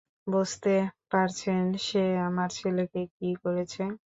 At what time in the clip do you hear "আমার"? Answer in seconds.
2.27-2.49